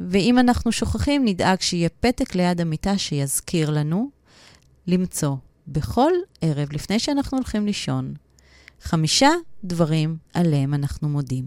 [0.00, 4.10] ואם אנחנו שוכחים, נדאג שיהיה פתק ליד המיטה שיזכיר לנו
[4.86, 5.36] למצוא
[5.66, 8.14] בכל ערב, לפני שאנחנו הולכים לישון,
[8.80, 9.30] חמישה
[9.64, 11.44] דברים עליהם אנחנו מודים.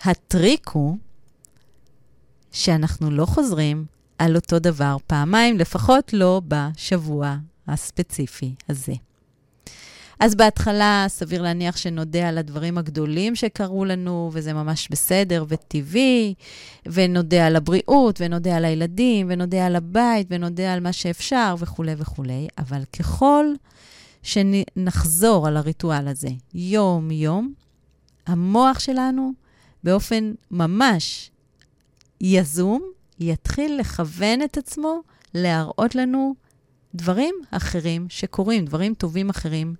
[0.00, 0.98] הטריק הוא
[2.52, 3.86] שאנחנו לא חוזרים
[4.18, 7.36] על אותו דבר פעמיים, לפחות לא בשבוע
[7.66, 8.94] הספציפי הזה.
[10.20, 16.34] אז בהתחלה סביר להניח שנודה על הדברים הגדולים שקרו לנו, וזה ממש בסדר וטבעי,
[16.86, 22.48] ונודה על הבריאות, ונודה על הילדים, ונודה על הבית, ונודה על מה שאפשר, וכולי וכולי.
[22.58, 23.46] אבל ככל
[24.22, 27.52] שנחזור על הריטואל הזה יום-יום,
[28.26, 29.32] המוח שלנו,
[29.84, 31.30] באופן ממש
[32.20, 32.82] יזום,
[33.20, 35.00] יתחיל לכוון את עצמו
[35.34, 36.34] להראות לנו
[36.94, 39.74] דברים אחרים שקורים, דברים טובים אחרים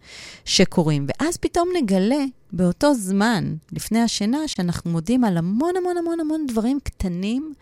[0.45, 1.07] שקורים.
[1.09, 6.79] ואז פתאום נגלה באותו זמן, לפני השינה, שאנחנו מודים על המון המון המון המון דברים
[6.85, 7.55] קטנים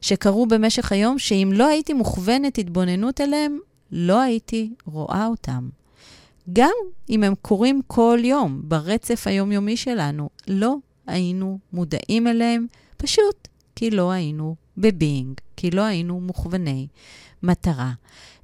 [0.00, 3.58] שקרו במשך היום, שאם לא הייתי מוכוונת התבוננות אליהם,
[3.92, 5.68] לא הייתי רואה אותם.
[6.52, 6.74] גם
[7.10, 10.76] אם הם קורים כל יום, ברצף היומיומי שלנו, לא
[11.06, 16.86] היינו מודעים אליהם, פשוט כי לא היינו בבינג, כי לא היינו מוכווני
[17.42, 17.92] מטרה.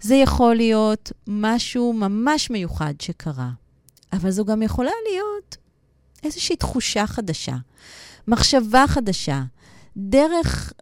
[0.01, 3.51] זה יכול להיות משהו ממש מיוחד שקרה,
[4.13, 5.57] אבל זו גם יכולה להיות
[6.23, 7.57] איזושהי תחושה חדשה,
[8.29, 9.43] מחשבה חדשה,
[9.97, 10.73] דרך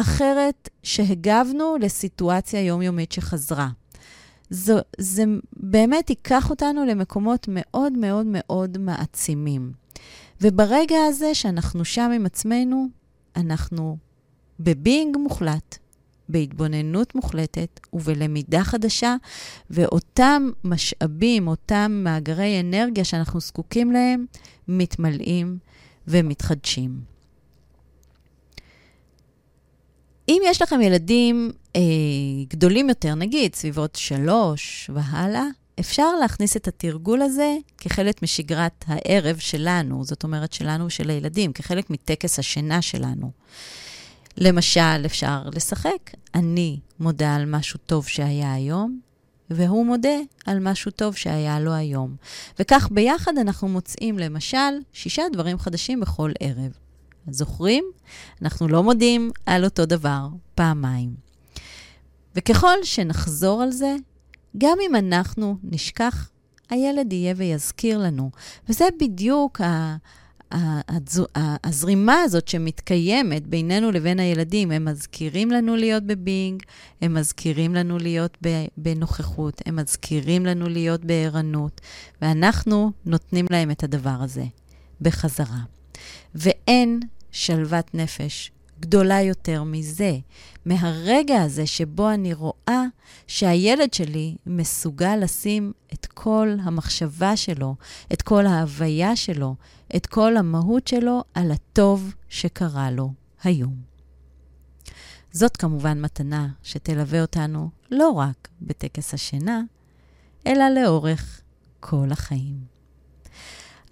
[0.00, 3.68] אחרת שהגבנו לסיטואציה יומיומית שחזרה.
[4.50, 5.24] זו, זה
[5.56, 9.72] באמת ייקח אותנו למקומות מאוד מאוד מאוד מעצימים.
[10.40, 12.86] וברגע הזה שאנחנו שם עם עצמנו,
[13.36, 13.96] אנחנו
[14.60, 15.78] בבינג מוחלט,
[16.32, 19.16] בהתבוננות מוחלטת ובלמידה חדשה,
[19.70, 24.26] ואותם משאבים, אותם מאגרי אנרגיה שאנחנו זקוקים להם,
[24.68, 25.58] מתמלאים
[26.08, 27.12] ומתחדשים.
[30.28, 31.80] אם יש לכם ילדים אה,
[32.48, 35.44] גדולים יותר, נגיד סביבות שלוש והלאה,
[35.80, 41.90] אפשר להכניס את התרגול הזה כחלק משגרת הערב שלנו, זאת אומרת שלנו ושל הילדים, כחלק
[41.90, 43.30] מטקס השינה שלנו.
[44.36, 46.10] למשל, אפשר לשחק.
[46.34, 49.00] אני מודה על משהו טוב שהיה היום,
[49.50, 52.16] והוא מודה על משהו טוב שהיה לו היום.
[52.58, 56.72] וכך ביחד אנחנו מוצאים, למשל, שישה דברים חדשים בכל ערב.
[57.30, 57.84] זוכרים?
[58.42, 61.14] אנחנו לא מודים על אותו דבר פעמיים.
[62.36, 63.96] וככל שנחזור על זה,
[64.58, 66.30] גם אם אנחנו נשכח,
[66.70, 68.30] הילד יהיה ויזכיר לנו.
[68.68, 69.96] וזה בדיוק ה...
[71.64, 76.62] הזרימה הזאת שמתקיימת בינינו לבין הילדים, הם מזכירים לנו להיות בבינג,
[77.00, 78.38] הם מזכירים לנו להיות
[78.76, 81.80] בנוכחות, הם מזכירים לנו להיות בערנות,
[82.22, 84.44] ואנחנו נותנים להם את הדבר הזה
[85.00, 85.60] בחזרה.
[86.34, 87.00] ואין
[87.30, 88.52] שלוות נפש
[88.82, 90.18] גדולה יותר מזה,
[90.66, 92.84] מהרגע הזה שבו אני רואה
[93.26, 97.74] שהילד שלי מסוגל לשים את כל המחשבה שלו,
[98.12, 99.54] את כל ההוויה שלו,
[99.96, 103.12] את כל המהות שלו על הטוב שקרה לו
[103.44, 103.74] היום.
[105.32, 109.62] זאת כמובן מתנה שתלווה אותנו לא רק בטקס השינה,
[110.46, 111.40] אלא לאורך
[111.80, 112.56] כל החיים.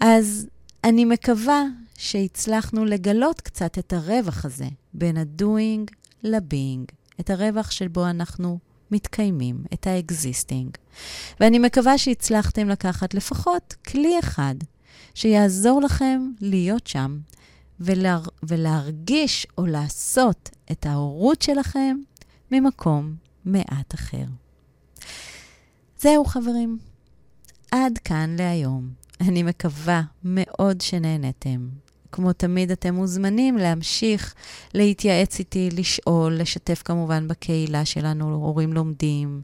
[0.00, 0.46] אז
[0.84, 1.64] אני מקווה
[1.98, 8.58] שהצלחנו לגלות קצת את הרווח הזה בין ה-doing ל-being, את הרווח שבו אנחנו
[8.90, 10.78] מתקיימים, את ה-existing.
[11.40, 14.54] ואני מקווה שהצלחתם לקחת לפחות כלי אחד
[15.14, 17.18] שיעזור לכם להיות שם
[17.80, 18.22] ולהר...
[18.42, 21.96] ולהרגיש או לעשות את ההורות שלכם
[22.50, 23.14] ממקום
[23.44, 24.24] מעט אחר.
[25.98, 26.78] זהו, חברים.
[27.70, 28.99] עד כאן להיום.
[29.20, 31.68] אני מקווה מאוד שנהנתם.
[32.12, 34.34] כמו תמיד, אתם מוזמנים להמשיך
[34.74, 39.42] להתייעץ איתי, לשאול, לשתף כמובן בקהילה שלנו, הורים לומדים.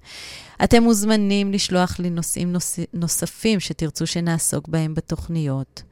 [0.65, 2.79] אתם מוזמנים לשלוח לי נושאים נוס...
[2.93, 5.83] נוספים שתרצו שנעסוק בהם בתוכניות.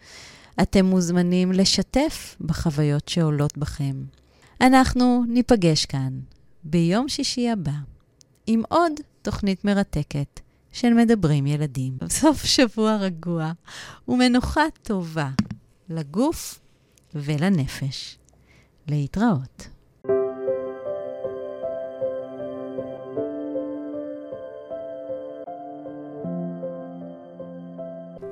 [0.63, 4.05] אתם מוזמנים לשתף בחוויות שעולות בכם.
[4.61, 6.21] אנחנו ניפגש כאן
[6.65, 7.73] ביום שישי הבא
[8.47, 10.41] עם עוד תוכנית מרתקת
[10.75, 11.99] של מדברים ילדים.
[12.21, 13.53] סוף שבוע רגוע
[14.09, 15.31] ומנוחה טובה
[15.89, 16.61] לגוף
[17.15, 18.19] ולנפש.
[18.89, 19.69] להתראות.